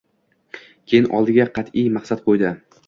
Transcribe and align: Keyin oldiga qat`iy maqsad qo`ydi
Keyin 0.87 1.11
oldiga 1.19 1.47
qat`iy 1.59 1.87
maqsad 2.01 2.27
qo`ydi 2.31 2.59